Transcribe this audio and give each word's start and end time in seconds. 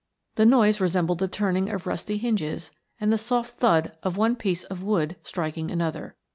The 0.33 0.47
noise 0.47 0.81
resembled 0.81 1.19
the 1.19 1.27
turning 1.27 1.69
of 1.69 1.85
rusty 1.85 2.17
hinges 2.17 2.71
and 2.99 3.13
the 3.13 3.19
soft 3.19 3.59
thud 3.59 3.91
of 4.01 4.17
one 4.17 4.35
piece 4.35 4.63
of 4.63 4.81
wood 4.81 5.15
striking 5.23 5.69
another. 5.69 6.15